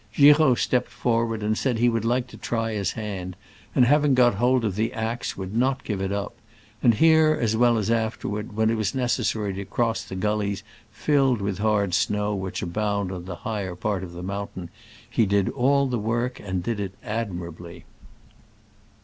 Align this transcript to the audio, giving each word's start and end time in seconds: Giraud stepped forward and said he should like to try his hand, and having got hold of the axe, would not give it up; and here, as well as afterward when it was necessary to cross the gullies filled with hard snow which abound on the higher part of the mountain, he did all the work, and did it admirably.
Giraud 0.13 0.55
stepped 0.57 0.89
forward 0.89 1.43
and 1.43 1.55
said 1.55 1.77
he 1.77 1.85
should 1.87 2.03
like 2.05 2.25
to 2.29 2.35
try 2.37 2.71
his 2.71 2.93
hand, 2.93 3.35
and 3.75 3.85
having 3.85 4.15
got 4.15 4.33
hold 4.33 4.65
of 4.65 4.75
the 4.75 4.93
axe, 4.93 5.37
would 5.37 5.55
not 5.55 5.83
give 5.83 6.01
it 6.01 6.11
up; 6.11 6.33
and 6.81 6.95
here, 6.95 7.37
as 7.39 7.55
well 7.55 7.77
as 7.77 7.91
afterward 7.91 8.55
when 8.55 8.71
it 8.71 8.77
was 8.77 8.95
necessary 8.95 9.53
to 9.53 9.63
cross 9.63 10.03
the 10.03 10.15
gullies 10.15 10.63
filled 10.91 11.39
with 11.39 11.59
hard 11.59 11.93
snow 11.93 12.33
which 12.33 12.63
abound 12.63 13.11
on 13.11 13.25
the 13.25 13.35
higher 13.45 13.75
part 13.75 14.03
of 14.03 14.13
the 14.13 14.23
mountain, 14.23 14.71
he 15.07 15.27
did 15.27 15.49
all 15.49 15.85
the 15.85 15.99
work, 15.99 16.39
and 16.39 16.63
did 16.63 16.79
it 16.79 16.95
admirably. 17.03 17.85